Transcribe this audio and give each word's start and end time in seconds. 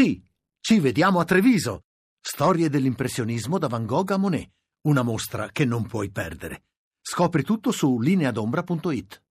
Sì, 0.00 0.18
ci 0.60 0.80
vediamo 0.80 1.20
a 1.20 1.26
Treviso. 1.26 1.82
Storie 2.18 2.70
dell'impressionismo 2.70 3.58
da 3.58 3.68
Van 3.68 3.84
Gogh 3.84 4.12
a 4.12 4.16
Monet. 4.16 4.48
Una 4.86 5.02
mostra 5.02 5.50
che 5.52 5.66
non 5.66 5.86
puoi 5.86 6.10
perdere. 6.10 6.62
Scopri 7.02 7.42
tutto 7.42 7.70
su 7.70 8.00
lineadombra.it. 8.00 9.22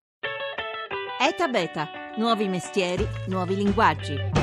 ETA 1.20 1.48
Beta. 1.48 1.88
Nuovi 2.18 2.48
mestieri, 2.48 3.04
nuovi 3.30 3.56
linguaggi. 3.56 4.39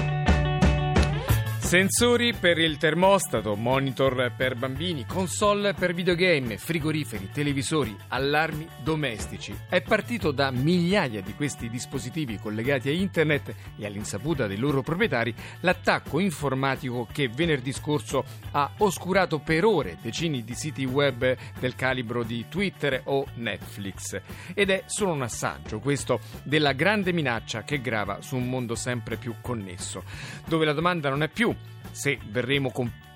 Sensori 1.67 2.33
per 2.33 2.59
il 2.59 2.77
termostato, 2.77 3.57
monitor 3.57 4.31
per 4.37 4.55
bambini, 4.55 5.05
console 5.05 5.75
per 5.75 5.95
videogame, 5.95 6.59
frigoriferi, 6.59 7.31
televisori, 7.33 7.95
allarmi 8.07 8.69
domestici. 8.85 9.53
È 9.69 9.83
partito 9.83 10.31
da 10.31 10.53
migliaia 10.53 11.21
di 11.23 11.35
questi 11.35 11.69
dispositivi 11.69 12.39
collegati 12.39 12.89
a 12.89 12.93
internet 12.93 13.53
e 13.77 13.85
all'insaputa 13.85 14.47
dei 14.47 14.59
loro 14.59 14.83
proprietari 14.83 15.35
l'attacco 15.63 16.21
informatico 16.21 17.09
che 17.11 17.29
venerdì 17.29 17.73
scorso 17.73 18.25
ha 18.53 18.71
oscurato 18.79 19.41
per 19.41 19.65
ore 19.65 19.99
decine 20.01 20.45
di 20.45 20.55
siti 20.55 20.85
web 20.85 21.37
del 21.59 21.75
calibro 21.75 22.23
di 22.23 22.45
Twitter 22.49 23.01
o 23.07 23.27
Netflix. 23.35 24.21
Ed 24.55 24.71
è 24.71 24.85
solo 24.87 25.11
un 25.11 25.23
assaggio 25.23 25.81
questo 25.81 26.21
della 26.45 26.75
grande 26.75 27.13
minaccia 27.13 27.65
che 27.65 27.81
grava 27.81 28.23
su 28.23 28.37
un 28.37 28.49
mondo 28.49 28.77
sempre 28.77 29.17
più 29.17 29.35
connesso, 29.41 30.05
dove 30.47 30.65
la 30.65 30.73
domanda 30.73 31.09
non 31.09 31.25
è 31.25 31.29
più 31.29 31.55
se 31.97 32.19
verremo 32.29 32.71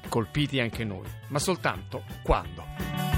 colpiti 0.09 0.59
anche 0.59 0.84
noi, 0.84 1.07
ma 1.29 1.38
soltanto 1.38 2.02
quando. 2.23 3.10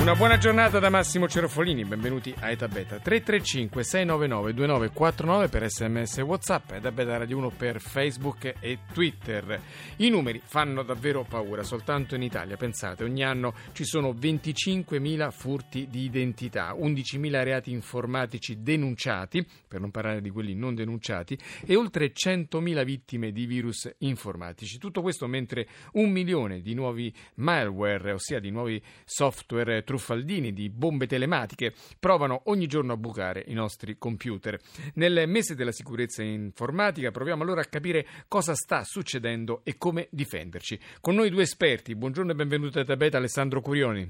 Una 0.00 0.14
buona 0.14 0.38
giornata 0.38 0.78
da 0.78 0.88
Massimo 0.88 1.28
Cerofolini, 1.28 1.84
benvenuti 1.84 2.34
a 2.38 2.50
Eta 2.50 2.68
Beta 2.68 2.98
335 2.98 3.84
699 3.84 4.54
2949 4.54 5.48
per 5.48 5.70
sms 5.70 6.16
e 6.16 6.22
whatsapp, 6.22 6.70
Eta 6.70 6.90
Beta 6.90 7.18
Radio 7.18 7.36
1 7.36 7.50
per 7.50 7.82
Facebook 7.82 8.54
e 8.60 8.78
Twitter. 8.94 9.60
I 9.96 10.08
numeri 10.08 10.40
fanno 10.42 10.82
davvero 10.82 11.26
paura, 11.28 11.62
soltanto 11.62 12.14
in 12.14 12.22
Italia, 12.22 12.56
pensate, 12.56 13.04
ogni 13.04 13.22
anno 13.22 13.52
ci 13.72 13.84
sono 13.84 14.12
25.000 14.12 15.30
furti 15.30 15.86
di 15.90 16.04
identità, 16.04 16.72
11.000 16.72 17.42
reati 17.42 17.70
informatici 17.70 18.62
denunciati, 18.62 19.46
per 19.68 19.80
non 19.80 19.90
parlare 19.90 20.22
di 20.22 20.30
quelli 20.30 20.54
non 20.54 20.74
denunciati, 20.74 21.38
e 21.66 21.76
oltre 21.76 22.12
100.000 22.14 22.84
vittime 22.84 23.32
di 23.32 23.44
virus 23.44 23.88
informatici. 23.98 24.78
Tutto 24.78 25.02
questo 25.02 25.26
mentre 25.26 25.68
un 25.92 26.10
milione 26.10 26.62
di 26.62 26.72
nuovi 26.72 27.14
malware, 27.34 28.12
ossia 28.12 28.40
di 28.40 28.48
nuovi 28.50 28.82
software 29.04 29.84
truffaldini, 29.90 30.52
di 30.52 30.70
bombe 30.70 31.08
telematiche, 31.08 31.74
provano 31.98 32.42
ogni 32.44 32.68
giorno 32.68 32.92
a 32.92 32.96
bucare 32.96 33.42
i 33.48 33.54
nostri 33.54 33.98
computer. 33.98 34.56
Nel 34.94 35.24
mese 35.26 35.56
della 35.56 35.72
sicurezza 35.72 36.22
informatica 36.22 37.10
proviamo 37.10 37.42
allora 37.42 37.62
a 37.62 37.64
capire 37.64 38.06
cosa 38.28 38.54
sta 38.54 38.84
succedendo 38.84 39.62
e 39.64 39.76
come 39.78 40.06
difenderci. 40.10 40.78
Con 41.00 41.16
noi 41.16 41.28
due 41.28 41.42
esperti, 41.42 41.96
buongiorno 41.96 42.30
e 42.30 42.34
benvenuto 42.36 42.78
a 42.78 42.84
Tabeta 42.84 43.16
Alessandro 43.16 43.60
Curioni. 43.60 44.08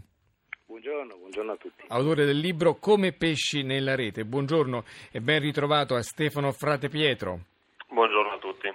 Buongiorno, 0.67 1.17
buongiorno 1.17 1.53
a 1.53 1.57
tutti. 1.57 1.85
Autore 1.89 2.27
del 2.27 2.39
libro 2.39 2.75
Come 2.75 3.13
pesci 3.13 3.63
nella 3.63 3.95
rete. 3.95 4.27
Buongiorno 4.27 4.85
e 5.11 5.21
ben 5.23 5.41
ritrovato 5.41 5.95
a 5.95 6.03
Stefano 6.03 6.53
Frate 6.53 6.91
Pietro. 6.91 7.45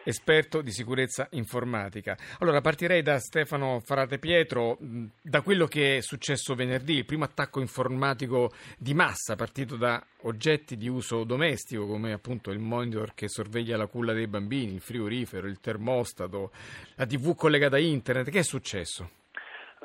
Esperto 0.08 0.62
di 0.62 0.72
sicurezza 0.72 1.28
informatica. 1.32 2.16
Allora 2.38 2.62
partirei 2.62 3.02
da 3.02 3.18
Stefano 3.18 3.82
Farate 3.84 4.20
Pietro, 4.20 4.78
da 4.80 5.42
quello 5.42 5.66
che 5.66 5.98
è 5.98 6.02
successo 6.02 6.54
venerdì, 6.54 6.94
il 6.94 7.06
primo 7.06 7.24
attacco 7.24 7.60
informatico 7.60 8.52
di 8.78 8.94
massa 8.94 9.36
partito 9.36 9.76
da 9.78 10.06
oggetti 10.22 10.78
di 10.78 10.88
uso 10.88 11.24
domestico 11.24 11.88
come 11.88 12.14
appunto 12.14 12.52
il 12.52 12.60
monitor 12.60 13.16
che 13.16 13.28
sorveglia 13.28 13.78
la 13.78 13.88
culla 13.88 14.14
dei 14.14 14.28
bambini, 14.28 14.76
il 14.76 14.82
frigorifero, 14.82 15.48
il 15.48 15.60
termostato, 15.60 16.52
la 16.96 17.08
tv 17.08 17.36
collegata 17.36 17.78
a 17.78 17.80
internet. 17.80 18.30
Che 18.30 18.40
è 18.40 18.44
successo? 18.44 19.25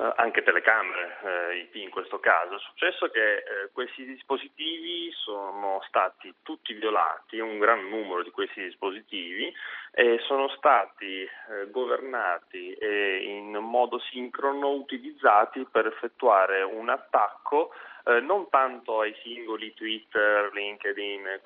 Uh, 0.01 0.11
anche 0.15 0.41
telecamere, 0.41 1.19
eh, 1.23 1.57
IP 1.57 1.75
in 1.75 1.91
questo 1.91 2.19
caso. 2.19 2.55
È 2.55 2.59
successo 2.59 3.07
che 3.09 3.35
eh, 3.35 3.43
questi 3.71 4.03
dispositivi 4.03 5.11
sono 5.11 5.79
stati 5.87 6.33
tutti 6.41 6.73
violati, 6.73 7.37
un 7.37 7.59
gran 7.59 7.87
numero 7.87 8.23
di 8.23 8.31
questi 8.31 8.63
dispositivi, 8.63 9.53
e 9.91 10.17
sono 10.25 10.47
stati 10.57 11.21
eh, 11.21 11.69
governati 11.69 12.73
e 12.73 13.25
in 13.25 13.51
modo 13.57 13.99
sincrono 13.99 14.71
utilizzati 14.71 15.67
per 15.69 15.85
effettuare 15.85 16.63
un 16.63 16.89
attacco 16.89 17.71
eh, 18.05 18.19
non 18.19 18.49
tanto 18.49 19.01
ai 19.01 19.15
singoli 19.21 19.73
Twitter, 19.73 20.51
LinkedIn, 20.53 21.25
eh, 21.25 21.41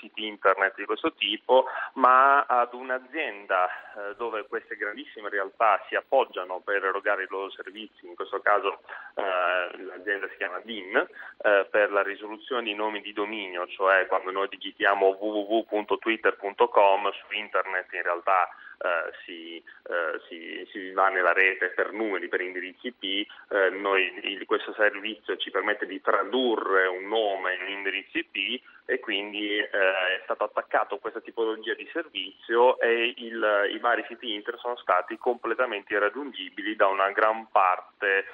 siti 0.00 0.26
internet 0.26 0.74
di 0.76 0.84
questo 0.84 1.12
tipo, 1.14 1.66
ma 1.94 2.40
ad 2.46 2.74
un'azienda 2.74 3.68
eh, 3.68 4.14
dove 4.16 4.46
queste 4.46 4.76
grandissime 4.76 5.28
realtà 5.28 5.82
si 5.88 5.94
appoggiano 5.94 6.60
per 6.60 6.84
erogare 6.84 7.24
i 7.24 7.28
loro 7.28 7.50
servizi, 7.50 8.06
in 8.06 8.14
questo 8.14 8.40
caso 8.40 8.80
eh, 9.14 9.82
l'azienda 9.82 10.28
si 10.28 10.36
chiama 10.36 10.60
DIN, 10.60 10.96
eh, 10.96 11.66
per 11.70 11.90
la 11.92 12.02
risoluzione 12.02 12.62
di 12.62 12.74
nomi 12.74 13.00
di 13.00 13.12
dominio, 13.12 13.66
cioè 13.68 14.06
quando 14.06 14.30
noi 14.30 14.48
digitiamo 14.48 15.16
www.twitter.com 15.18 17.10
su 17.12 17.26
internet 17.34 17.92
in 17.92 18.02
realtà 18.02 18.48
eh, 18.82 19.12
si, 19.24 19.56
eh, 19.56 20.20
si, 20.26 20.66
si, 20.72 20.90
va 20.92 21.10
nella 21.10 21.34
rete 21.34 21.68
per 21.68 21.92
numeri, 21.92 22.28
per 22.28 22.40
indirizzi 22.40 22.86
IP, 22.86 23.28
eh, 23.50 23.68
noi, 23.70 24.10
il, 24.22 24.46
questo 24.46 24.72
servizio 24.72 25.36
ci 25.36 25.50
permette 25.50 25.84
di 25.84 26.00
tradurre 26.00 26.86
un 26.86 27.06
nome 27.06 27.56
in 27.56 27.76
indirizzo 27.76 28.16
IP 28.16 28.62
e 28.86 28.98
quindi 28.98 29.58
eh, 29.58 29.68
è 29.68 30.20
stato 30.24 30.44
attaccato 30.44 30.96
questa 30.96 31.20
tipologia 31.20 31.74
di 31.74 31.88
servizio 31.92 32.80
e 32.80 33.12
il, 33.18 33.68
i 33.70 33.78
vari 33.78 34.02
siti 34.08 34.32
internet 34.32 34.62
sono 34.62 34.76
stati 34.76 35.18
completamente 35.18 35.92
irraggiungibili 35.92 36.74
da 36.74 36.86
una 36.86 37.10
gran 37.10 37.50
parte 37.50 38.24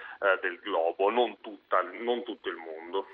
del 0.40 0.58
globo, 0.60 1.10
non, 1.10 1.40
tutta, 1.40 1.82
non 1.82 2.22
tutto 2.22 2.48
il 2.48 2.56
mondo. 2.56 3.06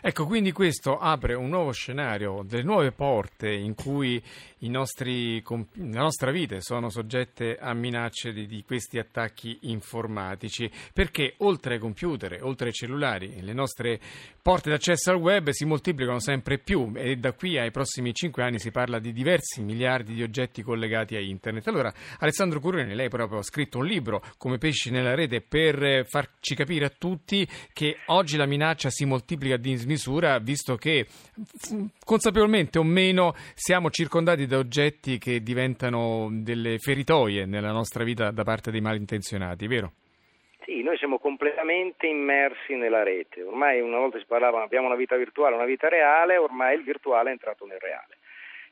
Ecco, 0.00 0.26
quindi 0.26 0.52
questo 0.52 0.98
apre 0.98 1.34
un 1.34 1.48
nuovo 1.48 1.72
scenario, 1.72 2.42
delle 2.46 2.62
nuove 2.62 2.92
porte 2.92 3.50
in 3.50 3.74
cui 3.74 4.22
nostri, 4.60 5.42
la 5.42 6.00
nostra 6.00 6.30
vita 6.30 6.60
sono 6.60 6.90
soggette 6.90 7.56
a 7.56 7.72
minacce 7.74 8.32
di, 8.32 8.46
di, 8.46 8.64
questi 8.64 8.98
attacchi 8.98 9.58
informatici, 9.62 10.70
perché 10.92 11.34
oltre 11.38 11.74
ai 11.74 11.80
computer, 11.80 12.38
oltre 12.42 12.68
ai 12.68 12.72
cellulari, 12.72 13.40
le 13.40 13.52
nostre 13.52 14.00
porte 14.42 14.70
d'accesso 14.70 15.10
al 15.10 15.16
web 15.16 15.50
si 15.50 15.64
moltiplicano 15.64 16.18
sempre 16.18 16.58
più 16.58 16.92
e 16.94 17.16
da 17.16 17.32
qui 17.32 17.58
ai 17.58 17.70
prossimi 17.70 18.14
cinque 18.14 18.42
anni 18.42 18.58
si 18.58 18.70
parla 18.70 18.98
di 18.98 19.12
diversi 19.12 19.62
miliardi 19.62 20.14
di 20.14 20.22
oggetti 20.22 20.62
collegati 20.62 21.16
a 21.16 21.20
internet. 21.20 21.66
Allora, 21.68 21.92
Alessandro 22.18 22.60
Curreni, 22.60 22.94
lei 22.94 23.08
proprio 23.08 23.38
ha 23.38 23.42
scritto 23.42 23.78
un 23.78 23.86
libro 23.86 24.22
come 24.38 24.58
pesci 24.58 24.90
nella 24.90 25.14
rete 25.14 25.40
per 25.40 26.06
farci 26.08 26.54
capire 26.54 26.86
a 26.86 26.92
tutti 26.96 27.46
che 27.72 27.98
oggi 28.06 28.36
la 28.36 28.46
minaccia 28.46 28.90
si 28.90 29.04
moltiplica 29.04 29.56
di 29.56 29.70
dismisura, 29.78 30.38
visto 30.38 30.76
che 30.76 31.06
consapevolmente 32.04 32.78
o 32.78 32.84
meno 32.84 33.32
siamo 33.54 33.90
circondati 33.90 34.46
da 34.46 34.58
oggetti 34.58 35.18
che 35.18 35.40
diventano 35.40 36.28
delle 36.30 36.78
feritoie 36.78 37.46
nella 37.46 37.72
nostra 37.72 38.04
vita 38.04 38.30
da 38.30 38.42
parte 38.42 38.70
dei 38.70 38.80
malintenzionati, 38.80 39.66
vero? 39.66 39.92
Sì, 40.64 40.82
noi 40.82 40.98
siamo 40.98 41.18
completamente 41.18 42.06
immersi 42.06 42.74
nella 42.74 43.02
rete. 43.02 43.42
Ormai 43.42 43.80
una 43.80 43.98
volta 43.98 44.18
si 44.18 44.26
parlava 44.26 44.62
abbiamo 44.62 44.86
una 44.86 44.96
vita 44.96 45.16
virtuale, 45.16 45.54
una 45.54 45.64
vita 45.64 45.88
reale, 45.88 46.36
ormai 46.36 46.76
il 46.76 46.82
virtuale 46.82 47.30
è 47.30 47.32
entrato 47.32 47.64
nel 47.64 47.78
reale. 47.78 48.18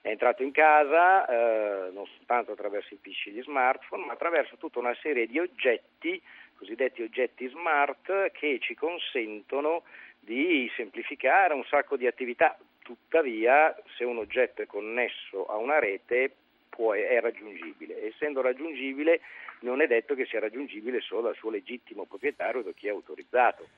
È 0.03 0.11
entrato 0.11 0.43
in 0.43 0.53
casa 0.53 1.27
eh, 1.27 1.91
non 1.93 2.07
soltanto 2.17 2.53
attraverso 2.53 2.95
i 2.95 2.99
PC 3.01 3.29
e 3.29 3.31
gli 3.31 3.43
smartphone, 3.43 4.05
ma 4.05 4.13
attraverso 4.13 4.57
tutta 4.57 4.79
una 4.79 4.95
serie 5.01 5.27
di 5.27 5.39
oggetti, 5.39 6.21
cosiddetti 6.57 7.03
oggetti 7.03 7.47
smart, 7.49 8.31
che 8.33 8.59
ci 8.61 8.75
consentono 8.75 9.85
di 10.21 10.71
semplificare 10.75 11.55
un 11.55 11.65
sacco 11.65 11.97
di 11.97 12.07
attività. 12.07 12.59
Tuttavia, 12.83 13.75
se 13.97 14.05
un 14.05 14.19
oggetto 14.19 14.63
è 14.63 14.67
connesso 14.67 15.47
a 15.47 15.57
una 15.57 15.79
rete, 15.79 16.35
può, 16.69 16.93
è 16.93 17.21
raggiungibile. 17.21 18.07
Essendo 18.07 18.41
raggiungibile, 18.43 19.21
non 19.61 19.81
è 19.81 19.87
detto 19.87 20.15
che 20.15 20.27
sia 20.27 20.41
raggiungibile 20.41 21.01
solo 21.01 21.23
dal 21.23 21.37
suo 21.37 21.51
legittimo 21.51 22.07
proprietario, 22.07 22.63
da 22.63 22.71
chi 22.75 22.89
è 22.89 22.91
autorizzato. 22.91 23.69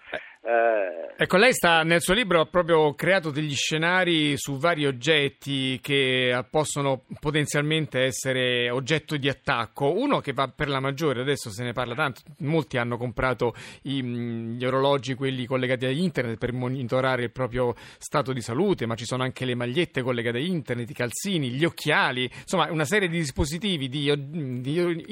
Eh, 0.41 1.15
ecco, 1.17 1.37
lei 1.37 1.53
sta, 1.53 1.83
nel 1.83 2.01
suo 2.01 2.15
libro 2.15 2.41
ha 2.41 2.47
proprio 2.47 2.95
creato 2.95 3.31
degli 3.31 3.55
scenari 3.55 4.37
su 4.37 4.59
vari 4.59 4.87
oggetti 4.87 5.79
che 5.81 6.45
possono 6.51 7.05
potenzialmente 7.21 8.01
essere 8.01 8.71
oggetto 8.71 9.17
di 9.17 9.29
attacco. 9.29 9.93
Uno 9.93 10.21
che 10.21 10.33
va 10.33 10.49
per 10.49 10.69
la 10.69 10.81
maggiore, 10.81 11.21
adesso 11.21 11.51
se 11.51 11.65
ne 11.65 11.73
parla 11.73 11.95
tanto, 11.95 12.23
molti 12.39 12.77
hanno 12.77 12.97
comprato 12.97 13.55
i, 13.83 14.03
gli 14.03 14.65
orologi, 14.65 15.15
quelli 15.15 15.47
collegati 15.47 15.87
a 15.87 15.91
internet 15.91 16.39
per 16.39 16.53
monitorare 16.53 17.25
il 17.25 17.33
proprio 17.33 17.75
stato 17.99 18.33
di 18.33 18.41
salute, 18.41 18.87
ma 18.87 18.95
ci 18.95 19.05
sono 19.05 19.23
anche 19.23 19.45
le 19.45 19.55
magliette 19.55 20.03
collegate 20.03 20.39
a 20.39 20.41
internet, 20.41 20.89
i 20.91 20.95
calzini, 20.95 21.51
gli 21.51 21.65
occhiali, 21.65 22.25
insomma 22.25 22.71
una 22.71 22.85
serie 22.85 23.09
di 23.09 23.19
dispositivi 23.19 23.89
di, 23.89 24.13
di 24.61 25.05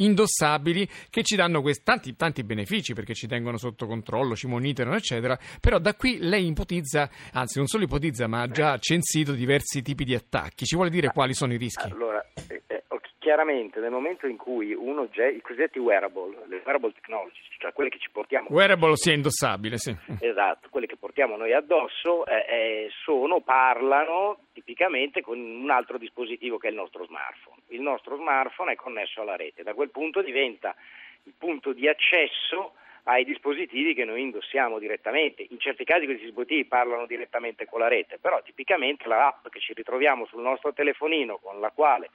indossabili 0.56 0.88
che 1.10 1.22
ci 1.22 1.36
danno 1.36 1.60
questi, 1.62 1.84
tanti, 1.84 2.16
tanti 2.16 2.44
benefici 2.44 2.94
perché 2.94 3.14
ci 3.14 3.26
tengono 3.26 3.56
sotto 3.56 3.86
controllo, 3.86 4.34
ci 4.34 4.46
monitorano, 4.46 4.96
eccetera 4.96 5.14
eccetera. 5.16 5.38
Però 5.60 5.78
da 5.78 5.94
qui 5.94 6.18
lei 6.20 6.46
ipotizza, 6.46 7.08
anzi 7.32 7.58
non 7.58 7.66
solo 7.66 7.84
ipotizza, 7.84 8.26
ma 8.26 8.42
ha 8.42 8.48
già 8.48 8.78
censito 8.78 9.32
diversi 9.32 9.82
tipi 9.82 10.04
di 10.04 10.14
attacchi. 10.14 10.64
Ci 10.64 10.74
vuole 10.74 10.90
dire 10.90 11.08
quali 11.08 11.34
sono 11.34 11.52
i 11.52 11.56
rischi? 11.56 11.86
Allora, 11.86 12.24
eh, 12.48 12.62
eh 12.66 12.84
chiaramente 13.26 13.80
nel 13.80 13.90
momento 13.90 14.28
in 14.28 14.36
cui 14.36 14.72
un 14.72 14.98
oggetto, 14.98 15.36
i 15.36 15.40
cosiddetti 15.40 15.80
wearable, 15.80 16.46
le 16.46 16.62
wearable 16.64 16.92
technology, 16.92 17.40
cioè 17.58 17.72
quelle 17.72 17.90
che 17.90 17.98
ci 17.98 18.08
portiamo... 18.08 18.46
Wearable 18.52 18.94
sia 18.94 19.14
indossabile, 19.14 19.78
sì. 19.78 19.92
Esatto, 20.20 20.68
quelle 20.70 20.86
che 20.86 20.94
portiamo 20.94 21.36
noi 21.36 21.52
addosso 21.52 22.24
eh, 22.24 22.46
eh, 22.48 22.90
sono, 23.02 23.40
parlano 23.40 24.38
tipicamente 24.52 25.22
con 25.22 25.40
un 25.40 25.68
altro 25.70 25.98
dispositivo 25.98 26.56
che 26.56 26.68
è 26.68 26.70
il 26.70 26.76
nostro 26.76 27.04
smartphone. 27.04 27.62
Il 27.70 27.80
nostro 27.80 28.16
smartphone 28.16 28.74
è 28.74 28.76
connesso 28.76 29.22
alla 29.22 29.34
rete, 29.34 29.64
da 29.64 29.74
quel 29.74 29.90
punto 29.90 30.22
diventa 30.22 30.76
il 31.24 31.34
punto 31.36 31.72
di 31.72 31.88
accesso 31.88 32.74
ai 33.08 33.24
dispositivi 33.24 33.94
che 33.94 34.04
noi 34.04 34.22
indossiamo 34.22 34.78
direttamente. 34.78 35.44
In 35.50 35.58
certi 35.58 35.82
casi 35.82 36.04
questi 36.04 36.26
dispositivi 36.26 36.64
parlano 36.64 37.06
direttamente 37.06 37.66
con 37.66 37.80
la 37.80 37.88
rete, 37.88 38.18
però 38.20 38.40
tipicamente 38.44 39.08
la 39.08 39.26
app 39.26 39.48
che 39.48 39.58
ci 39.58 39.72
ritroviamo 39.74 40.26
sul 40.26 40.42
nostro 40.42 40.72
telefonino 40.72 41.38
con 41.38 41.58
la 41.58 41.70
quale 41.70 42.10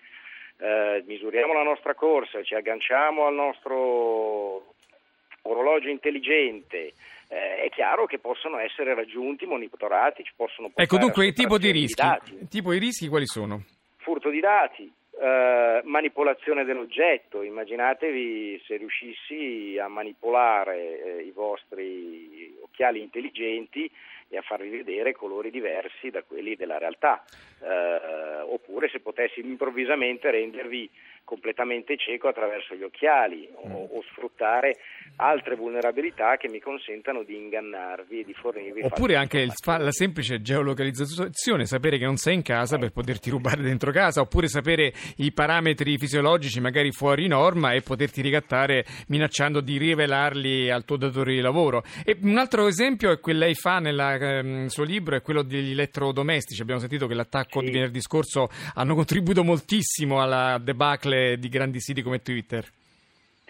eh, 0.61 1.03
misuriamo 1.07 1.53
la 1.53 1.63
nostra 1.63 1.95
corsa, 1.95 2.43
ci 2.43 2.53
agganciamo 2.53 3.25
al 3.25 3.33
nostro 3.33 4.73
orologio 5.43 5.89
intelligente, 5.89 6.93
eh, 7.29 7.63
è 7.63 7.69
chiaro 7.69 8.05
che 8.05 8.19
possono 8.19 8.59
essere 8.59 8.93
raggiunti, 8.93 9.47
monitorati, 9.47 10.23
ci 10.23 10.33
possono 10.35 10.69
Ecco, 10.75 10.97
dunque, 10.97 11.33
tipo 11.33 11.57
di 11.57 11.71
rischi? 11.71 12.03
Di 12.25 12.47
tipo 12.47 12.73
i 12.73 12.79
rischi 12.79 13.07
quali 13.07 13.25
sono? 13.25 13.63
Furto 13.97 14.29
di 14.29 14.39
dati, 14.39 14.91
eh, 15.19 15.81
manipolazione 15.83 16.63
dell'oggetto, 16.63 17.41
immaginatevi 17.41 18.61
se 18.67 18.77
riuscissi 18.77 19.79
a 19.79 19.87
manipolare 19.87 21.17
eh, 21.17 21.21
i 21.23 21.31
vostri 21.31 22.55
occhiali 22.61 23.01
intelligenti 23.01 23.89
e 24.31 24.37
a 24.37 24.41
farvi 24.41 24.69
vedere 24.69 25.11
colori 25.11 25.51
diversi 25.51 26.09
da 26.09 26.23
quelli 26.23 26.55
della 26.55 26.77
realtà, 26.77 27.21
eh, 27.61 28.39
oppure 28.39 28.87
se 28.87 29.01
potessi 29.01 29.41
improvvisamente 29.41 30.31
rendervi 30.31 30.89
completamente 31.31 31.95
cieco 31.95 32.27
attraverso 32.27 32.75
gli 32.75 32.83
occhiali 32.83 33.47
o, 33.53 33.67
mm. 33.67 33.73
o, 33.73 34.03
sfruttare 34.11 34.75
altre 35.15 35.55
vulnerabilità 35.55 36.35
che 36.35 36.49
mi 36.49 36.59
consentano 36.59 37.23
di 37.23 37.37
ingannarvi 37.37 38.19
e 38.19 38.23
di 38.25 38.33
fornirvi 38.33 38.81
oppure 38.83 39.15
anche 39.15 39.39
il, 39.39 39.53
la 39.63 39.91
semplice 39.91 40.41
geolocalizzazione 40.41 41.65
sapere 41.65 41.97
che 41.97 42.03
non 42.03 42.17
sei 42.17 42.35
in 42.35 42.41
casa 42.41 42.77
per 42.77 42.91
poterti 42.91 43.29
rubare 43.29 43.61
dentro 43.61 43.91
casa 43.91 44.19
oppure 44.19 44.47
sapere 44.47 44.91
i 45.17 45.31
parametri 45.31 45.97
fisiologici 45.97 46.59
magari 46.59 46.91
fuori 46.91 47.27
norma 47.27 47.71
e 47.71 47.81
poterti 47.81 48.21
ricattare 48.21 48.83
minacciando 49.07 49.61
di 49.61 49.77
rivelarli 49.77 50.69
al 50.69 50.83
tuo 50.83 50.97
datore 50.97 51.33
di 51.33 51.39
lavoro 51.39 51.83
e 52.03 52.17
un 52.23 52.37
altro 52.37 52.67
esempio 52.67 53.09
è 53.09 53.19
quello 53.19 53.29
che 53.31 53.45
lei 53.45 53.55
fa 53.55 53.79
nel 53.79 53.97
ehm, 53.97 54.65
suo 54.67 54.83
libro 54.83 55.15
è 55.15 55.21
quello 55.21 55.43
degli 55.43 55.71
elettrodomestici 55.71 56.61
abbiamo 56.61 56.81
sentito 56.81 57.07
che 57.07 57.13
l'attacco 57.13 57.59
sì. 57.59 57.67
di 57.67 57.71
venerdì 57.71 58.01
scorso 58.01 58.49
hanno 58.73 58.95
contribuito 58.95 59.43
moltissimo 59.45 60.21
alla 60.21 60.59
debacle 60.61 61.20
di 61.37 61.49
grandi 61.49 61.79
siti 61.79 62.01
come 62.01 62.21
Twitter? 62.21 62.65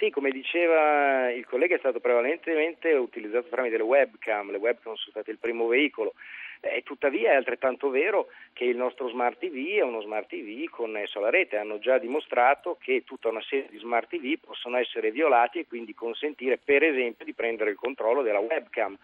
Sì, 0.02 0.10
come 0.10 0.32
diceva 0.32 1.30
il 1.32 1.46
collega, 1.46 1.76
è 1.76 1.80
stato 1.80 2.00
prevalentemente 2.00 2.92
utilizzato 2.94 3.50
tramite 3.50 3.78
le 3.78 3.84
webcam, 3.84 4.50
le 4.50 4.58
webcam 4.58 4.96
sono 4.96 5.12
state 5.12 5.30
il 5.30 5.38
primo 5.38 5.68
veicolo. 5.68 6.14
E 6.60 6.82
tuttavia 6.84 7.32
è 7.32 7.36
altrettanto 7.36 7.90
vero 7.90 8.28
che 8.54 8.66
il 8.66 8.78
nostro 8.78 9.10
smart 9.10 9.40
TV 9.40 9.78
è 9.78 9.82
uno 9.82 10.02
smart 10.02 10.28
TV 10.28 10.70
connesso 10.70 11.20
alla 11.20 11.30
rete. 11.30 11.58
Hanno 11.58 11.80
già 11.80 11.98
dimostrato 11.98 12.78
che 12.80 13.04
tutta 13.04 13.30
una 13.30 13.42
serie 13.42 13.68
di 13.70 13.78
smart 13.78 14.10
TV 14.10 14.38
possono 14.40 14.78
essere 14.78 15.12
violati 15.12 15.60
e 15.60 15.68
quindi 15.68 15.94
consentire, 15.94 16.58
per 16.58 16.84
esempio, 16.84 17.26
di 17.26 17.34
prendere 17.34 17.72
il 17.72 17.78
controllo 17.78 18.22
della 18.22 18.40
webcam 18.40 18.98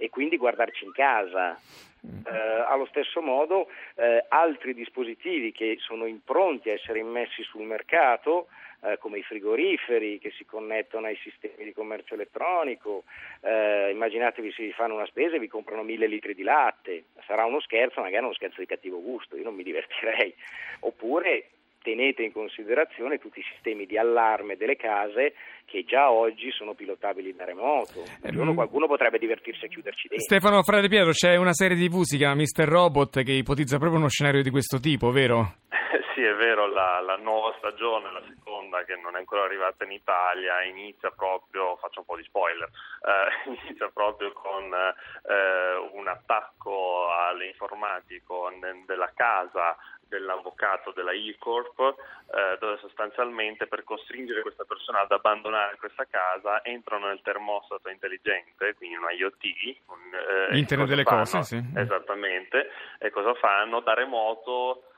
e 0.00 0.08
quindi 0.08 0.38
guardarci 0.38 0.84
in 0.84 0.92
casa. 0.92 1.58
Eh, 2.02 2.64
allo 2.66 2.86
stesso 2.86 3.20
modo 3.20 3.68
eh, 3.96 4.24
altri 4.28 4.72
dispositivi 4.72 5.52
che 5.52 5.76
sono 5.80 6.06
impronti 6.06 6.70
a 6.70 6.72
essere 6.72 6.98
immessi 6.98 7.42
sul 7.42 7.66
mercato 7.66 8.48
eh, 8.80 8.96
come 8.96 9.18
i 9.18 9.22
frigoriferi 9.22 10.18
che 10.18 10.30
si 10.30 10.46
connettono 10.46 11.08
ai 11.08 11.16
sistemi 11.16 11.64
di 11.64 11.74
commercio 11.74 12.14
elettronico, 12.14 13.04
eh, 13.42 13.90
immaginatevi 13.90 14.50
se 14.52 14.62
vi 14.62 14.72
fanno 14.72 14.94
una 14.94 15.04
spesa 15.04 15.36
e 15.36 15.38
vi 15.38 15.48
comprano 15.48 15.82
mille 15.82 16.06
litri 16.06 16.34
di 16.34 16.42
latte, 16.42 17.04
sarà 17.26 17.44
uno 17.44 17.60
scherzo, 17.60 18.00
magari 18.00 18.24
uno 18.24 18.32
scherzo 18.32 18.60
di 18.60 18.66
cattivo 18.66 19.02
gusto, 19.02 19.36
io 19.36 19.44
non 19.44 19.54
mi 19.54 19.62
divertirei, 19.62 20.34
oppure 20.80 21.48
tenete 21.82 22.22
in 22.22 22.32
considerazione 22.32 23.18
tutti 23.18 23.40
i 23.40 23.44
sistemi 23.52 23.86
di 23.86 23.96
allarme 23.96 24.56
delle 24.56 24.76
case 24.76 25.34
che 25.64 25.84
già 25.84 26.10
oggi 26.10 26.50
sono 26.50 26.74
pilotabili 26.74 27.34
da 27.34 27.44
remoto. 27.44 28.02
Giorno, 28.30 28.54
qualcuno 28.54 28.86
potrebbe 28.86 29.18
divertirsi 29.18 29.64
a 29.64 29.68
chiuderci 29.68 30.08
dentro. 30.08 30.26
Stefano 30.26 30.62
Frate 30.62 30.88
Pietro, 30.88 31.12
c'è 31.12 31.36
una 31.36 31.52
serie 31.52 31.76
di 31.76 31.88
TV, 31.88 32.02
si 32.02 32.16
chiama 32.16 32.42
Mr. 32.42 32.68
Robot, 32.68 33.22
che 33.22 33.32
ipotizza 33.32 33.78
proprio 33.78 33.98
uno 33.98 34.08
scenario 34.08 34.42
di 34.42 34.50
questo 34.50 34.80
tipo, 34.80 35.10
vero? 35.10 35.54
sì, 36.20 36.26
è 36.26 36.34
vero, 36.34 36.66
la, 36.66 37.00
la, 37.00 37.16
nuova 37.16 37.54
stagione, 37.56 38.12
la 38.12 38.22
seconda 38.28 38.84
che 38.84 38.94
non 38.96 39.14
è 39.14 39.18
ancora 39.18 39.44
arrivata 39.44 39.84
in 39.84 39.92
Italia, 39.92 40.62
inizia 40.64 41.10
proprio, 41.10 41.76
faccio 41.76 42.00
un 42.00 42.04
po' 42.04 42.16
di 42.16 42.24
spoiler, 42.24 42.68
eh, 42.68 43.48
inizia 43.64 43.88
proprio 43.88 44.30
con 44.32 44.70
eh, 44.70 45.88
un 45.92 46.06
attacco 46.08 47.10
all'informatico 47.10 48.52
della 48.84 49.10
casa 49.14 49.76
dell'avvocato 50.10 50.90
della 50.90 51.12
E-Corp, 51.12 51.78
eh, 51.78 52.58
dove 52.58 52.76
sostanzialmente 52.78 53.66
per 53.66 53.84
costringere 53.84 54.42
questa 54.42 54.64
persona 54.64 55.00
ad 55.00 55.12
abbandonare 55.12 55.76
questa 55.76 56.04
casa 56.04 56.62
entrano 56.64 57.06
nel 57.06 57.22
termostato 57.22 57.88
intelligente, 57.88 58.74
quindi 58.74 58.96
un 58.96 59.06
IoT. 59.08 59.78
Un, 59.86 60.50
eh, 60.50 60.58
Internet 60.58 60.88
delle 60.88 61.04
fanno? 61.04 61.20
cose, 61.20 61.42
sì. 61.44 61.64
Esattamente. 61.76 62.70
E 62.98 63.10
cosa 63.10 63.32
fanno? 63.34 63.80
Da 63.80 63.94
remoto 63.94 64.89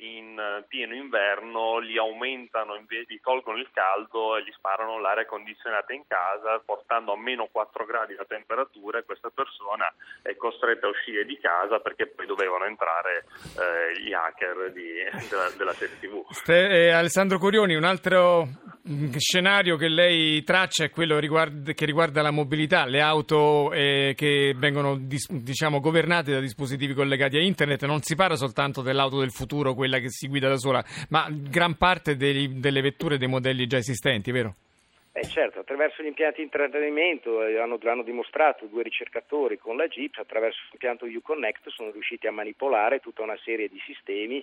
in 0.00 0.64
pieno 0.68 0.94
inverno 0.94 1.78
li 1.78 1.98
aumentano, 1.98 2.74
invece 2.74 3.20
tolgono 3.22 3.58
il 3.58 3.68
caldo 3.72 4.36
e 4.36 4.42
gli 4.42 4.52
sparano 4.52 4.98
l'aria 4.98 5.26
condizionata 5.26 5.92
in 5.92 6.04
casa, 6.06 6.60
portando 6.64 7.12
a 7.12 7.18
meno 7.18 7.48
4 7.50 7.84
gradi 7.84 8.14
la 8.14 8.24
temperatura 8.24 8.98
e 8.98 9.04
questa 9.04 9.30
persona 9.30 9.92
è 10.22 10.34
costretta 10.36 10.86
a 10.86 10.90
uscire 10.90 11.24
di 11.24 11.38
casa 11.38 11.80
perché 11.80 12.06
poi 12.06 12.26
dovevano 12.26 12.64
entrare 12.64 13.26
eh, 13.58 14.00
gli 14.00 14.12
hacker 14.12 14.72
di, 14.72 14.92
della, 15.28 15.50
della 15.56 15.72
serie 15.72 15.98
TV. 15.98 16.24
Ste, 16.30 16.68
eh, 16.68 16.90
Alessandro 16.90 17.38
Corioni, 17.38 17.74
un 17.74 17.84
altro 17.84 18.48
scenario 19.16 19.76
che 19.76 19.88
lei 19.88 20.42
traccia 20.42 20.84
è 20.84 20.90
quello 20.90 21.18
riguarda, 21.18 21.72
che 21.72 21.84
riguarda 21.84 22.22
la 22.22 22.30
mobilità, 22.30 22.86
le 22.86 23.00
auto 23.00 23.72
eh, 23.72 24.14
che 24.16 24.54
vengono 24.56 24.98
diciamo, 24.98 25.80
governate 25.80 26.32
da 26.32 26.40
dispositivi 26.40 26.94
collegati 26.94 27.36
a 27.36 27.42
internet, 27.42 27.84
non 27.84 28.02
si 28.02 28.14
parla 28.14 28.36
soltanto 28.36 28.82
dell'auto 28.82 29.18
del 29.20 29.32
futuro, 29.32 29.74
quella 29.74 29.98
che 29.98 30.10
si 30.10 30.28
guida 30.28 30.48
da 30.48 30.56
sola, 30.56 30.84
ma 31.08 31.28
gran 31.30 31.76
parte 31.76 32.16
dei, 32.16 32.58
delle 32.58 32.80
vetture 32.80 33.18
dei 33.18 33.28
modelli 33.28 33.66
già 33.66 33.78
esistenti, 33.78 34.30
vero? 34.30 34.56
Eh 35.12 35.26
certo, 35.26 35.58
attraverso 35.58 36.04
gli 36.04 36.06
impianti 36.06 36.36
di 36.36 36.44
intrattenimento 36.44 37.42
eh, 37.44 37.58
hanno, 37.58 37.80
hanno, 37.82 38.04
dimostrato 38.04 38.66
due 38.66 38.84
ricercatori 38.84 39.58
con 39.58 39.76
la 39.76 39.88
Jeep, 39.88 40.16
attraverso 40.16 40.60
l'impianto 40.70 41.04
Uconnect 41.04 41.68
sono 41.70 41.90
riusciti 41.90 42.28
a 42.28 42.32
manipolare 42.32 43.00
tutta 43.00 43.22
una 43.22 43.36
serie 43.42 43.68
di 43.68 43.80
sistemi, 43.84 44.40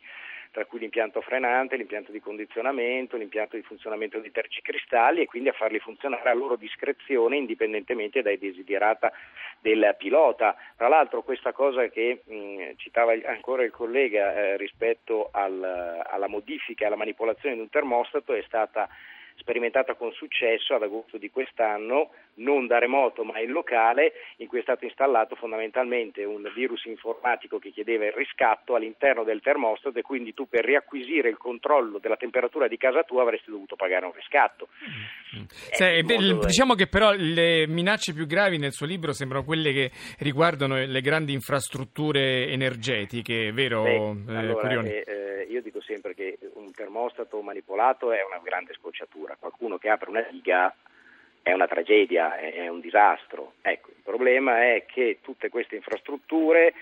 tra 0.51 0.65
cui 0.65 0.79
l'impianto 0.79 1.21
frenante, 1.21 1.77
l'impianto 1.77 2.11
di 2.11 2.19
condizionamento, 2.19 3.15
l'impianto 3.15 3.55
di 3.55 3.61
funzionamento 3.61 4.19
di 4.19 4.29
tergicristalli 4.29 5.21
e 5.21 5.25
quindi 5.25 5.47
a 5.47 5.53
farli 5.53 5.79
funzionare 5.79 6.29
a 6.29 6.33
loro 6.33 6.57
discrezione 6.57 7.37
indipendentemente 7.37 8.21
dai 8.21 8.37
desiderata 8.37 9.13
del 9.61 9.95
pilota. 9.97 10.53
Tra 10.75 10.89
l'altro 10.89 11.23
questa 11.23 11.53
cosa 11.53 11.87
che 11.87 12.23
mh, 12.25 12.71
citava 12.75 13.13
ancora 13.23 13.63
il 13.63 13.71
collega 13.71 14.35
eh, 14.35 14.57
rispetto 14.57 15.29
al, 15.31 15.63
alla 15.63 16.27
modifica 16.27 16.87
alla 16.87 16.97
manipolazione 16.97 17.55
di 17.55 17.61
un 17.61 17.69
termostato 17.69 18.33
è 18.33 18.43
stata 18.45 18.89
sperimentata 19.37 19.95
con 19.95 20.11
successo 20.11 20.75
ad 20.75 20.83
agosto 20.83 21.17
di 21.17 21.29
quest'anno, 21.29 22.11
non 22.35 22.67
da 22.67 22.79
remoto 22.79 23.23
ma 23.23 23.39
in 23.39 23.51
locale, 23.51 24.13
in 24.37 24.47
cui 24.47 24.59
è 24.59 24.61
stato 24.61 24.85
installato 24.85 25.35
fondamentalmente 25.35 26.23
un 26.23 26.49
virus 26.53 26.85
informatico 26.85 27.59
che 27.59 27.71
chiedeva 27.71 28.05
il 28.05 28.11
riscatto 28.11 28.75
all'interno 28.75 29.23
del 29.23 29.41
termostato 29.41 29.97
e 29.97 30.01
quindi 30.01 30.33
tu 30.33 30.47
per 30.47 30.65
riacquisire 30.65 31.29
il 31.29 31.37
controllo 31.37 31.99
della 31.99 32.17
temperatura 32.17 32.67
di 32.67 32.77
casa 32.77 33.03
tua 33.03 33.21
avresti 33.21 33.49
dovuto 33.49 33.75
pagare 33.75 34.05
un 34.05 34.13
riscatto. 34.13 34.67
Mm. 35.37 35.43
Sì, 35.49 36.03
beh, 36.03 36.37
diciamo 36.45 36.73
che 36.73 36.87
però 36.87 37.11
le 37.11 37.67
minacce 37.67 38.13
più 38.13 38.25
gravi 38.25 38.57
nel 38.57 38.71
suo 38.71 38.85
libro 38.85 39.13
sembrano 39.13 39.43
quelle 39.43 39.71
che 39.71 39.91
riguardano 40.19 40.75
le 40.75 41.01
grandi 41.01 41.33
infrastrutture 41.33 42.47
energetiche, 42.47 43.51
vero? 43.51 43.83
Beh, 43.83 44.33
eh, 44.33 44.35
allora, 44.35 44.81
eh, 44.83 45.03
eh, 45.05 45.47
io 45.49 45.61
dico 45.61 45.81
sempre 45.81 46.13
che 46.13 46.37
termostato 46.77 47.41
manipolato 47.41 48.11
è 48.11 48.23
una 48.23 48.39
grande 48.43 48.73
scocciatura, 48.73 49.35
qualcuno 49.39 49.79
che 49.79 49.89
apre 49.89 50.11
una 50.11 50.25
riga 50.29 50.73
è 51.41 51.51
una 51.53 51.67
tragedia, 51.67 52.37
è 52.37 52.67
un 52.67 52.81
disastro. 52.81 53.53
Ecco, 53.61 53.89
il 53.89 54.03
problema 54.03 54.63
è 54.63 54.85
che 54.85 55.19
tutte 55.21 55.49
queste 55.49 55.75
infrastrutture 55.75 56.73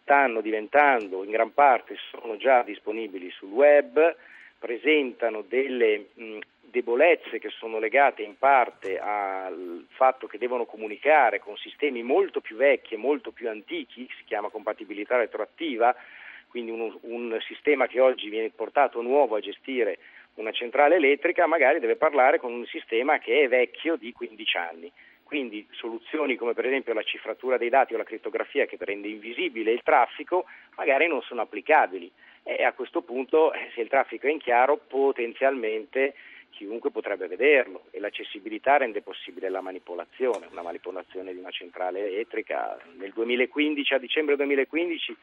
stanno 0.00 0.40
diventando, 0.40 1.24
in 1.24 1.30
gran 1.30 1.52
parte 1.52 1.96
sono 2.10 2.36
già 2.36 2.62
disponibili 2.62 3.30
sul 3.30 3.50
web, 3.50 4.14
presentano 4.58 5.42
delle 5.42 6.08
mh, 6.12 6.38
debolezze 6.60 7.38
che 7.38 7.48
sono 7.48 7.78
legate 7.78 8.22
in 8.22 8.36
parte 8.38 8.98
al 8.98 9.86
fatto 9.88 10.26
che 10.26 10.38
devono 10.38 10.66
comunicare 10.66 11.40
con 11.40 11.56
sistemi 11.56 12.02
molto 12.02 12.40
più 12.40 12.56
vecchi 12.56 12.94
e 12.94 12.98
molto 12.98 13.30
più 13.30 13.48
antichi, 13.48 14.08
si 14.18 14.24
chiama 14.24 14.50
compatibilità 14.50 15.16
retroattiva, 15.16 15.94
quindi 16.48 16.70
un, 16.70 16.96
un 17.02 17.38
sistema 17.46 17.86
che 17.86 18.00
oggi 18.00 18.28
viene 18.28 18.50
portato 18.50 19.00
nuovo 19.02 19.36
a 19.36 19.40
gestire 19.40 19.98
una 20.34 20.52
centrale 20.52 20.96
elettrica 20.96 21.46
magari 21.46 21.80
deve 21.80 21.96
parlare 21.96 22.38
con 22.38 22.52
un 22.52 22.66
sistema 22.66 23.18
che 23.18 23.42
è 23.42 23.48
vecchio 23.48 23.96
di 23.96 24.12
15 24.12 24.56
anni. 24.56 24.92
Quindi 25.22 25.66
soluzioni 25.72 26.36
come 26.36 26.54
per 26.54 26.66
esempio 26.66 26.94
la 26.94 27.02
cifratura 27.02 27.56
dei 27.56 27.68
dati 27.68 27.94
o 27.94 27.96
la 27.96 28.04
crittografia 28.04 28.64
che 28.66 28.76
rende 28.78 29.08
invisibile 29.08 29.72
il 29.72 29.82
traffico 29.82 30.44
magari 30.76 31.08
non 31.08 31.20
sono 31.22 31.40
applicabili 31.40 32.10
e 32.44 32.62
a 32.62 32.72
questo 32.72 33.02
punto 33.02 33.52
eh, 33.52 33.70
se 33.74 33.80
il 33.80 33.88
traffico 33.88 34.28
è 34.28 34.30
in 34.30 34.38
chiaro 34.38 34.76
potenzialmente 34.76 36.14
chiunque 36.50 36.90
potrebbe 36.90 37.26
vederlo 37.26 37.86
e 37.90 37.98
l'accessibilità 37.98 38.76
rende 38.76 39.02
possibile 39.02 39.48
la 39.48 39.60
manipolazione, 39.60 40.46
una 40.50 40.62
manipolazione 40.62 41.32
di 41.32 41.38
una 41.38 41.50
centrale 41.50 42.06
elettrica. 42.06 42.78
Nel 42.96 43.12
2015, 43.12 43.94
a 43.94 43.98
dicembre 43.98 44.36
2015 44.36 45.16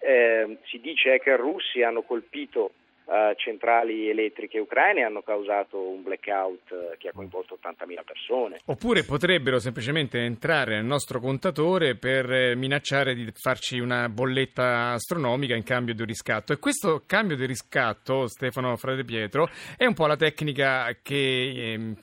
eh, 0.00 0.58
si 0.64 0.80
dice 0.80 1.18
che 1.18 1.30
i 1.30 1.36
russi 1.36 1.82
hanno 1.82 2.02
colpito 2.02 2.72
uh, 3.06 3.34
centrali 3.36 4.08
elettriche 4.08 4.58
ucraine 4.58 5.02
hanno 5.02 5.22
causato 5.22 5.78
un 5.80 6.02
blackout 6.02 6.70
uh, 6.70 6.96
che 6.98 7.08
ha 7.08 7.12
coinvolto 7.12 7.58
80.000 7.62 8.04
persone. 8.04 8.58
Oppure 8.66 9.04
potrebbero 9.04 9.58
semplicemente 9.58 10.18
entrare 10.18 10.76
nel 10.76 10.84
nostro 10.84 11.20
contatore 11.20 11.96
per 11.96 12.30
eh, 12.30 12.54
minacciare 12.54 13.14
di 13.14 13.30
farci 13.34 13.78
una 13.78 14.08
bolletta 14.08 14.92
astronomica 14.92 15.54
in 15.54 15.62
cambio 15.62 15.94
di 15.94 16.00
un 16.00 16.06
riscatto. 16.06 16.52
E 16.52 16.58
questo 16.58 17.02
cambio 17.06 17.36
di 17.36 17.46
riscatto, 17.46 18.26
Stefano 18.26 18.76
Frade 18.76 19.04
Pietro, 19.04 19.48
è 19.76 19.84
un 19.84 19.94
po' 19.94 20.06
la 20.06 20.16
tecnica 20.16 20.96
che 21.02 21.72
ehm, 21.72 21.96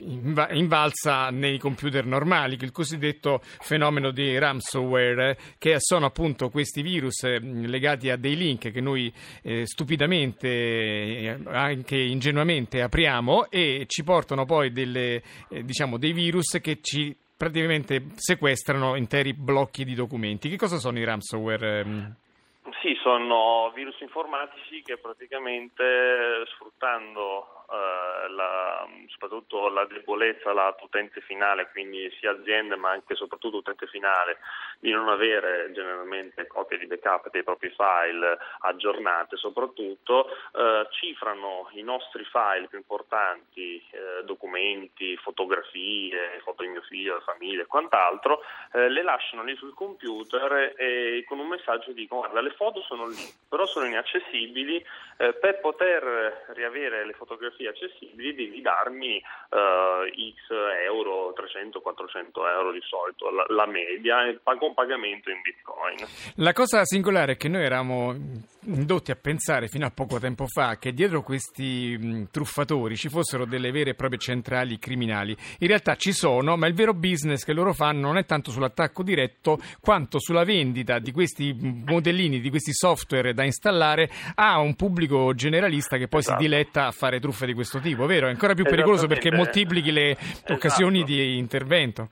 invalsa 0.52 1.30
nei 1.30 1.58
computer 1.58 2.06
normali, 2.06 2.58
il 2.60 2.72
cosiddetto 2.72 3.40
fenomeno 3.42 4.12
di 4.12 4.38
ransomware, 4.38 5.38
che 5.58 5.76
sono 5.80 6.06
appunto 6.06 6.50
questi 6.50 6.82
virus 6.82 7.24
legati 7.24 8.10
a 8.10 8.16
dei 8.16 8.36
link 8.36 8.72
che 8.72 8.82
noi 8.82 9.12
eh, 9.42 9.66
stupidamente 9.66 10.93
eh, 10.94 11.40
anche 11.48 11.98
ingenuamente 11.98 12.82
apriamo 12.82 13.50
e 13.50 13.86
ci 13.88 14.04
portano 14.04 14.46
poi 14.46 14.72
delle, 14.72 15.22
eh, 15.50 15.64
diciamo, 15.64 15.98
dei 15.98 16.14
virus 16.14 16.58
che 16.62 16.80
ci 16.82 17.16
praticamente 17.36 18.06
sequestrano 18.16 18.96
interi 18.96 19.34
blocchi 19.34 19.84
di 19.84 19.96
documenti. 19.96 20.50
Che 20.50 20.58
cosa 20.58 20.78
sono 20.78 21.00
i 21.00 21.04
ransomware? 21.04 22.22
Sì, 22.82 22.96
sono 23.02 23.72
virus 23.76 24.00
informatici 24.00 24.82
che 24.84 24.98
praticamente 24.98 26.46
sfruttando 26.48 27.66
eh, 27.70 28.30
la, 28.30 28.88
soprattutto 29.08 29.68
la 29.68 29.86
debolezza 29.86 30.54
lato 30.54 30.86
utente 30.86 31.20
finale, 31.22 31.70
quindi 31.72 32.10
sia 32.20 32.32
aziende 32.32 32.76
ma 32.76 32.92
anche 32.92 33.14
e 33.14 33.16
soprattutto 33.18 33.58
utente 33.58 33.88
finale, 33.88 34.38
di 34.80 34.92
non 34.92 35.10
avere 35.10 35.72
generalmente 35.74 36.48
copie 36.48 36.78
di 36.78 36.88
backup 36.88 37.30
dei 37.32 37.44
propri 37.44 37.70
file 37.70 38.38
aggiornate, 38.60 39.36
soprattutto 39.36 40.28
eh, 40.54 40.88
cifrano 40.92 41.70
i 41.74 41.82
nostri 41.82 42.24
file 42.26 42.68
più 42.68 42.78
importanti, 42.78 43.84
eh, 43.92 44.24
documenti, 44.24 45.18
fotografie, 45.18 46.40
foto 46.44 46.64
di 46.64 46.70
mio 46.70 46.82
figlio, 46.82 47.20
famiglia 47.22 47.64
e 47.64 47.68
quant'altro, 47.68 48.42
eh, 48.72 48.88
le 48.90 49.04
lasciano 49.04 49.44
lì 49.44 49.56
sul 49.58 49.74
computer 49.74 50.76
e 50.78 51.24
con 51.28 51.40
un 51.40 51.48
messaggio 51.48 51.92
dicono 51.92 52.22
guarda 52.22 52.42
le 52.42 52.53
foto 52.56 52.82
sono 52.82 53.08
lì, 53.08 53.26
però 53.48 53.66
sono 53.66 53.86
inaccessibili, 53.86 54.84
eh, 55.18 55.34
per 55.34 55.60
poter 55.60 56.46
riavere 56.56 57.06
le 57.06 57.14
fotografie 57.14 57.70
accessibili 57.70 58.34
devi 58.34 58.62
darmi 58.62 59.18
uh, 59.18 60.10
X 60.10 60.52
euro, 60.86 61.34
300-400 61.38 62.48
euro 62.50 62.72
di 62.72 62.82
solito, 62.82 63.30
la, 63.30 63.46
la 63.50 63.66
media, 63.66 64.28
e 64.28 64.40
pago 64.42 64.68
un 64.68 64.74
pagamento 64.74 65.30
in 65.30 65.42
bitcoin. 65.42 65.98
La 66.38 66.54
cosa 66.54 66.84
singolare 66.84 67.34
è 67.34 67.38
che 67.38 67.48
noi 67.48 67.64
eravamo 67.64 68.16
indotti 68.66 69.12
a 69.12 69.16
pensare 69.16 69.68
fino 69.68 69.86
a 69.86 69.92
poco 69.92 70.20
tempo 70.20 70.48
fa 70.48 70.78
che 70.78 70.94
dietro 70.94 71.22
questi 71.22 71.98
mh, 72.00 72.30
truffatori 72.32 72.96
ci 72.96 73.10
fossero 73.10 73.46
delle 73.46 73.72
vere 73.72 73.92
e 73.92 73.96
proprie 73.96 74.20
centrali 74.20 74.80
criminali. 74.80 75.36
In 75.60 75.68
realtà 75.68 75.96
ci 75.96 76.12
sono, 76.12 76.56
ma 76.58 76.68
il 76.68 76.74
vero 76.74 76.94
business 76.94 77.44
che 77.44 77.54
loro 77.54 77.74
fanno 77.74 78.08
non 78.08 78.18
è 78.18 78.26
tanto 78.26 78.52
sull'attacco 78.52 79.04
diretto 79.04 79.58
quanto 79.80 80.20
sulla 80.20 80.44
vendita 80.44 81.00
di 81.00 81.12
questi 81.12 81.54
modellini, 81.54 82.40
di 82.44 82.50
questi 82.50 82.74
software 82.74 83.34
da 83.34 83.44
installare 83.44 84.08
a 84.36 84.60
un 84.60 84.76
pubblico 84.76 85.34
generalista 85.34 85.98
che 85.98 86.08
poi 86.08 86.20
esatto. 86.20 86.40
si 86.40 86.48
diletta 86.48 86.86
a 86.86 86.92
fare 86.92 87.20
truffe 87.20 87.48
di 87.48 87.54
questo 87.54 87.80
tipo, 87.80 88.06
vero? 88.06 88.28
È 88.28 88.30
ancora 88.30 88.54
più 88.54 88.64
pericoloso 88.64 89.08
perché 89.08 89.32
moltiplichi 89.32 89.92
le 89.92 90.12
esatto. 90.12 90.54
occasioni 90.54 91.04
di 91.04 91.38
intervento. 91.38 92.10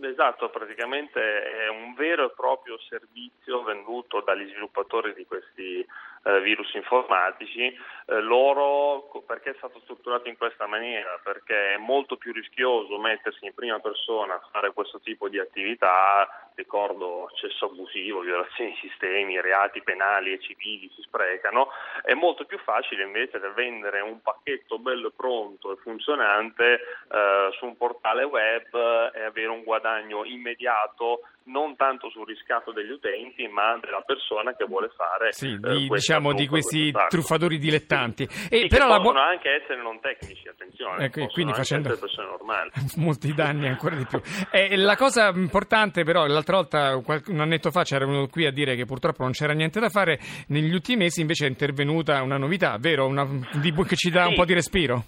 Esatto, 0.00 0.50
praticamente 0.50 1.20
è 1.20 1.68
un 1.68 1.94
vero 1.94 2.26
e 2.26 2.32
proprio 2.34 2.76
servizio 2.88 3.62
venduto 3.62 4.20
dagli 4.24 4.48
sviluppatori 4.48 5.14
di 5.14 5.24
questi 5.26 5.86
eh, 6.24 6.40
virus 6.40 6.72
informatici. 6.74 7.74
Eh, 8.06 8.20
loro, 8.20 9.08
perché 9.26 9.50
è 9.50 9.54
stato 9.58 9.80
strutturato 9.80 10.28
in 10.28 10.36
questa 10.36 10.66
maniera? 10.66 11.20
Perché 11.22 11.74
è 11.74 11.76
molto 11.78 12.16
più 12.16 12.32
rischioso 12.32 12.98
mettersi 12.98 13.46
in 13.46 13.54
prima 13.54 13.78
persona 13.80 14.34
a 14.34 14.48
fare 14.50 14.72
questo 14.72 15.00
tipo 15.00 15.28
di 15.28 15.38
attività, 15.38 16.50
ricordo 16.54 17.26
accesso 17.26 17.66
abusivo, 17.66 18.20
violazioni 18.20 18.70
di 18.70 18.88
sistemi, 18.88 19.40
reati 19.40 19.82
penali 19.82 20.32
e 20.32 20.40
civili 20.40 20.90
si 20.94 21.02
sprecano, 21.02 21.68
è 22.02 22.14
molto 22.14 22.44
più 22.44 22.58
facile 22.58 23.04
invece 23.04 23.38
vendere 23.54 24.00
un 24.00 24.20
pacchetto 24.20 24.78
bello 24.78 25.10
pronto 25.10 25.72
e 25.72 25.76
funzionante 25.76 26.80
eh, 27.10 27.48
su 27.52 27.66
un 27.66 27.76
portale 27.76 28.24
web 28.24 29.12
e 29.14 29.22
avere 29.22 29.48
un 29.48 29.62
guadagno 29.62 30.24
immediato 30.24 31.22
non 31.44 31.76
tanto 31.76 32.10
sul 32.10 32.26
riscatto 32.26 32.72
degli 32.72 32.90
utenti, 32.90 33.46
ma 33.48 33.78
della 33.80 34.02
persona 34.02 34.54
che 34.54 34.64
vuole 34.64 34.90
fare 34.96 35.32
sì, 35.32 35.58
di, 35.58 35.86
eh, 35.86 35.88
diciamo 35.88 36.32
di 36.32 36.46
questi 36.46 36.92
truffatori 37.08 37.58
dilettanti. 37.58 38.28
E, 38.48 38.66
però 38.68 38.88
la 38.88 39.00
possono 39.00 39.20
anche 39.20 39.50
essere 39.62 39.82
non 39.82 40.00
tecnici, 40.00 40.48
attenzione, 40.48 41.06
ecco, 41.06 41.26
quindi 41.28 41.52
facendo 41.52 41.96
persone 41.98 42.28
normali. 42.28 42.70
molti 42.96 43.34
danni 43.34 43.68
ancora 43.68 43.96
di 43.96 44.06
più. 44.06 44.20
E 44.50 44.76
la 44.76 44.96
cosa 44.96 45.28
importante 45.28 46.04
però, 46.04 46.26
l'altra 46.26 46.56
volta, 46.56 46.96
un 46.96 47.40
annetto 47.40 47.70
fa 47.70 47.82
c'era 47.82 48.04
uno 48.04 48.28
qui 48.28 48.46
a 48.46 48.52
dire 48.52 48.76
che 48.76 48.84
purtroppo 48.84 49.22
non 49.22 49.32
c'era 49.32 49.52
niente 49.52 49.80
da 49.80 49.88
fare, 49.88 50.18
negli 50.48 50.72
ultimi 50.72 51.04
mesi 51.04 51.20
invece 51.20 51.46
è 51.46 51.48
intervenuta 51.48 52.22
una 52.22 52.36
novità, 52.36 52.76
vero? 52.78 53.06
Una, 53.06 53.26
di, 53.60 53.72
che 53.72 53.96
ci 53.96 54.10
dà 54.10 54.24
sì. 54.24 54.28
un 54.28 54.34
po' 54.34 54.44
di 54.44 54.54
respiro? 54.54 55.04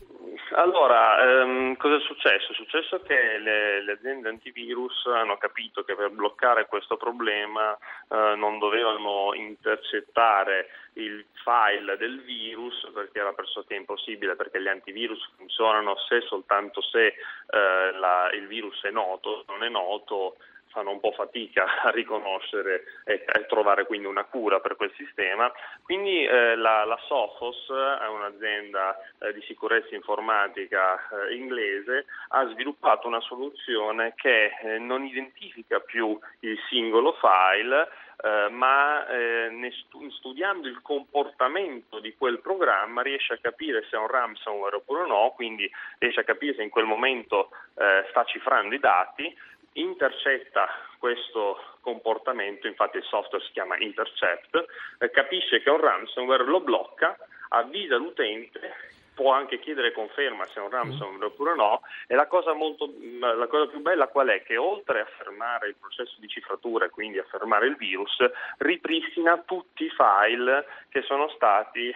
Allora, 0.56 1.20
ehm, 1.20 1.76
cosa 1.76 1.96
è 1.96 2.00
successo? 2.00 2.52
È 2.52 2.54
successo 2.54 3.00
che 3.00 3.38
le, 3.38 3.82
le, 3.82 3.92
aziende 3.92 4.28
antivirus 4.28 5.04
hanno 5.06 5.37
capito 5.37 5.82
che 5.82 5.96
per 5.96 6.11
bloccare 6.11 6.66
questo 6.66 6.96
problema 6.96 7.76
eh, 8.08 8.34
non 8.37 8.61
dovevano 8.61 9.34
intercettare 9.34 10.68
il 10.94 11.25
file 11.42 11.96
del 11.96 12.23
virus 12.23 12.88
perché 12.94 13.18
era 13.18 13.32
pressoché 13.32 13.75
impossibile 13.75 14.37
perché 14.37 14.62
gli 14.62 14.68
antivirus 14.68 15.28
funzionano 15.37 15.96
se 16.08 16.20
soltanto 16.20 16.80
se 16.82 17.06
eh, 17.06 17.14
la, 17.99 18.30
il 18.32 18.46
virus 18.46 18.80
è 18.84 18.90
noto, 18.90 19.44
non 19.49 19.64
è 19.64 19.68
noto 19.68 20.37
fanno 20.75 20.90
un 20.90 21.00
po' 21.00 21.12
fatica 21.12 21.83
a 21.83 21.90
riconoscere 21.90 22.83
e 23.04 23.25
a 23.25 23.40
trovare 23.43 23.87
quindi 23.87 24.07
una 24.07 24.25
cura 24.25 24.59
per 24.59 24.75
quel 24.75 24.93
sistema. 24.97 25.50
Quindi 25.83 26.25
eh, 26.25 26.57
la, 26.57 26.85
la, 26.85 26.99
Sophos, 27.07 27.71
è 27.71 28.07
un'azienda 28.09 28.99
eh, 29.21 29.33
di 29.33 29.40
sicurezza 29.43 29.95
informatica 29.95 30.97
eh, 30.97 31.35
inglese, 31.35 32.07
ha 32.28 32.47
sviluppato 32.49 33.07
una 33.07 33.21
soluzione 33.21 34.14
che 34.16 34.57
eh, 34.61 34.78
non 34.78 35.04
identifica 35.04 35.78
più 35.78 36.19
il 36.40 36.59
singolo 36.69 37.16
file, 37.21 37.88
Uh, 38.23 38.49
ma 38.49 39.07
eh, 39.09 39.50
stu- 39.73 40.09
studiando 40.12 40.69
il 40.69 40.81
comportamento 40.83 41.99
di 41.99 42.14
quel 42.16 42.38
programma 42.38 43.02
riesce 43.02 43.35
a 43.35 43.38
capire 43.38 43.85
se 43.90 43.97
è 43.97 43.99
un 43.99 44.07
ransomware 44.07 44.76
oppure 44.76 45.04
no, 45.07 45.33
quindi 45.35 45.69
riesce 45.99 46.21
a 46.21 46.25
capire 46.25 46.54
se 46.54 46.62
in 46.62 46.71
quel 46.71 46.87
momento 46.87 47.50
eh, 47.75 48.07
sta 48.11 48.25
cifrando 48.25 48.73
i 48.73 48.78
dati 48.78 49.37
intercetta 49.75 50.69
questo 50.99 51.59
comportamento, 51.81 52.66
infatti 52.66 52.97
il 52.97 53.04
software 53.04 53.45
si 53.45 53.52
chiama 53.52 53.76
Intercept, 53.78 54.64
eh, 54.99 55.11
capisce 55.11 55.62
che 55.62 55.69
è 55.69 55.73
un 55.73 55.81
ransomware, 55.81 56.45
lo 56.45 56.61
blocca, 56.61 57.16
avvisa 57.49 57.97
l'utente 57.97 58.84
può 59.14 59.33
anche 59.33 59.59
chiedere 59.61 59.92
conferma 59.92 60.44
se 60.47 60.61
è 60.61 60.62
un 60.62 60.71
ransomware 60.71 61.26
oppure 61.26 61.54
no 61.54 61.83
e 62.06 62.14
la 62.14 62.26
cosa, 62.26 62.52
molto, 62.52 62.92
la 63.21 63.47
cosa 63.47 63.66
più 63.66 63.80
bella 63.80 64.09
qual 64.09 64.28
è? 64.28 64.42
Che 64.42 64.56
oltre 64.56 65.00
a 65.00 65.09
fermare 65.16 65.68
il 65.68 65.76
processo 65.78 66.16
di 66.18 66.28
cifratura 66.28 66.87
e 66.87 66.90
quindi 66.90 67.18
a 67.18 67.25
fermare 67.30 67.66
il 67.66 67.76
virus, 67.76 68.16
ripristina 68.59 69.42
tutti 69.47 69.85
i 69.85 69.90
file 69.90 70.66
che 70.88 71.02
sono 71.02 71.28
stati 71.35 71.88
eh, 71.88 71.94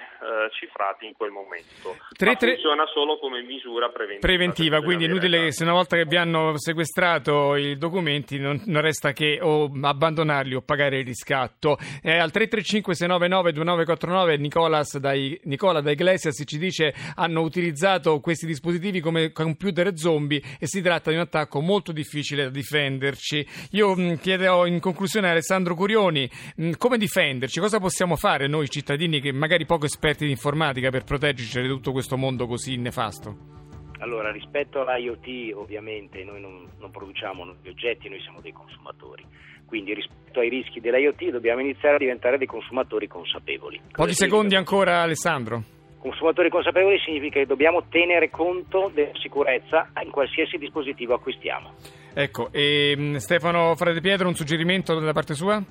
cifrati 0.51 1.07
in 1.07 1.15
quel 1.15 1.31
momento. 1.31 1.97
Tre, 2.17 2.35
tre... 2.35 2.55
funziona 2.55 2.87
solo 2.87 3.19
come 3.19 3.43
misura 3.43 3.89
preventiva. 3.91 4.27
Preventiva, 4.27 4.81
quindi 4.81 5.05
è 5.05 5.09
inutile 5.09 5.39
che 5.45 5.53
se 5.53 5.63
una 5.63 5.73
volta 5.73 5.97
che 5.97 6.05
vi 6.05 6.17
hanno 6.17 6.57
sequestrato 6.59 7.55
i 7.55 7.77
documenti 7.77 8.39
non, 8.39 8.61
non 8.67 8.83
resta 8.83 9.13
che 9.13 9.39
o 9.41 9.71
abbandonarli 9.83 10.55
o 10.55 10.63
pagare 10.63 10.99
il 10.99 11.05
riscatto. 11.05 11.79
Eh, 12.03 12.19
al 12.19 12.31
335 12.31 12.95
699 12.95 13.53
2949 13.53 14.37
Nicolas 14.39 14.99
dai, 14.99 15.39
Nicola 15.45 15.81
da 15.81 15.91
Iglesias 15.91 16.43
ci 16.45 16.59
dice 16.59 16.93
hanno 17.15 17.41
utilizzato 17.43 18.21
questi 18.21 18.47
dispositivi 18.47 19.01
come 19.01 19.33
computer 19.33 19.97
zombie 19.97 20.43
e 20.59 20.67
si 20.67 20.83
tratta 20.83 21.11
di 21.11 21.17
un 21.17 21.23
attacco 21.23 21.61
molto 21.61 21.93
difficile 21.93 22.45
da 22.45 22.51
difenderci. 22.51 23.47
Io 23.73 23.95
mh, 23.95 24.19
chiedo 24.19 24.67
in 24.67 24.81
conclusione 24.81 25.29
a 25.29 25.31
Alessandro 25.31 25.75
Curioni 25.75 26.29
mh, 26.57 26.73
come 26.79 26.99
difenderci, 26.99 27.61
cosa 27.61 27.79
possiamo 27.79 28.17
fare 28.17 28.47
noi 28.47 28.69
cittadini 28.69 29.21
che 29.21 29.33
magari 29.33 29.67
poco 29.67 29.87
esperti 29.87 30.25
di 30.25 30.31
informatica 30.31 30.91
per 30.91 31.05
proteggerci 31.05 31.61
da 31.61 31.69
tutto 31.69 31.93
questo 31.93 32.17
mondo 32.17 32.47
così 32.47 32.77
nefasto? 32.77 33.57
Allora, 34.01 34.31
rispetto 34.31 34.85
all'IoT 34.85 35.55
ovviamente 35.55 36.23
noi 36.23 36.41
non, 36.41 36.71
non 36.79 36.91
produciamo 36.91 37.57
gli 37.63 37.69
oggetti, 37.69 38.09
noi 38.09 38.21
siamo 38.21 38.41
dei 38.41 38.53
consumatori. 38.53 39.25
Quindi 39.67 39.93
rispetto 39.93 40.41
ai 40.41 40.49
rischi 40.49 40.81
dell'IoT 40.81 41.31
dobbiamo 41.31 41.61
iniziare 41.61 41.97
a 41.97 41.99
diventare 41.99 42.39
dei 42.39 42.47
consumatori 42.47 43.07
consapevoli. 43.07 43.81
Pochi 43.93 44.15
secondi 44.15 44.55
ancora 44.55 45.03
Alessandro. 45.03 45.77
Consumatori 45.99 46.49
consapevoli 46.49 46.99
significa 47.01 47.41
che 47.41 47.47
dobbiamo 47.47 47.85
tenere 47.89 48.31
conto 48.31 48.91
della 48.95 49.11
sicurezza 49.21 49.91
in 50.03 50.11
qualsiasi 50.11 50.57
dispositivo 50.57 51.15
acquistiamo. 51.15 51.73
Ecco, 52.15 52.49
e 52.53 52.95
mm, 52.97 53.17
Stefano 53.17 53.75
Frate 53.75 54.01
Pietro, 54.01 54.29
un 54.29 54.35
suggerimento 54.35 54.99
da 54.99 55.13
parte 55.13 55.35
sua? 55.35 55.63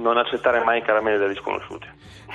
Non 0.00 0.16
accettare 0.16 0.64
mai 0.64 0.82
caramelle 0.82 1.18
dagli 1.18 1.36
sconosciuti. 1.36 1.86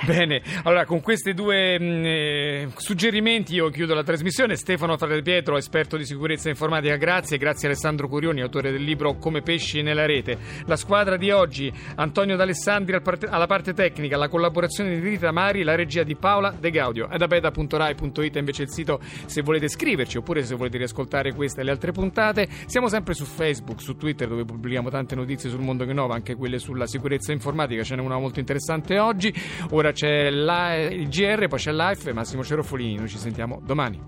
Bene, 0.04 0.42
allora 0.64 0.84
con 0.84 1.00
questi 1.00 1.32
due 1.32 1.80
mh, 1.80 2.04
eh, 2.04 2.68
suggerimenti 2.76 3.54
io 3.54 3.70
chiudo 3.70 3.94
la 3.94 4.04
trasmissione. 4.04 4.54
Stefano 4.54 4.96
Frate 4.96 5.22
Pietro, 5.22 5.56
esperto 5.56 5.96
di 5.96 6.04
sicurezza 6.04 6.48
informatica, 6.48 6.94
grazie. 6.96 7.38
Grazie 7.38 7.68
Alessandro 7.68 8.06
Curioni, 8.06 8.40
autore 8.40 8.70
del 8.70 8.82
libro 8.82 9.16
Come 9.16 9.40
pesci 9.42 9.82
nella 9.82 10.06
rete. 10.06 10.38
La 10.66 10.76
squadra 10.76 11.16
di 11.16 11.30
oggi, 11.30 11.72
Antonio 11.96 12.36
D'Alessandri 12.36 13.00
alla 13.28 13.46
parte 13.46 13.72
tecnica, 13.72 14.16
la 14.16 14.28
collaborazione 14.28 15.00
di 15.00 15.00
Rita 15.00 15.32
Mari, 15.32 15.64
la 15.64 15.74
regia 15.74 16.04
di 16.04 16.14
Paola 16.14 16.54
De 16.56 16.70
Gaudio. 16.70 17.08
È 17.08 17.16
da 17.16 17.26
beta.rai.it 17.26 18.36
invece 18.36 18.62
il 18.62 18.70
sito 18.70 19.00
se 19.00 19.42
volete 19.42 19.68
scriverci 19.68 20.18
oppure 20.18 20.44
se 20.44 20.54
volete 20.54 20.76
riascoltare 20.78 21.32
queste 21.32 21.62
e 21.62 21.64
le 21.64 21.70
altre 21.72 21.90
puntate. 21.90 22.46
Siamo 22.66 22.88
sempre 22.88 23.14
su 23.14 23.24
Facebook, 23.24 23.80
su 23.80 23.96
Twitter 23.96 24.28
dove 24.28 24.44
pubblichiamo 24.44 24.88
tante 24.88 25.16
notizie 25.16 25.50
sul 25.50 25.62
mondo 25.62 25.84
che 25.84 25.94
nova, 25.94 26.14
anche 26.14 26.36
quelle 26.36 26.58
sulla 26.58 26.86
sicurezza 26.86 27.32
informatica. 27.32 27.54
Ce 27.84 27.94
n'è 27.96 28.02
una 28.02 28.18
molto 28.18 28.38
interessante 28.40 28.98
oggi. 28.98 29.32
Ora 29.70 29.92
c'è 29.92 30.30
la- 30.30 30.74
il 30.76 31.08
GR, 31.08 31.48
poi 31.48 31.58
c'è 31.58 31.72
Life, 31.72 32.12
Massimo 32.12 32.44
Cerofolini. 32.44 32.96
Noi 32.96 33.08
ci 33.08 33.18
sentiamo 33.18 33.60
domani. 33.64 33.98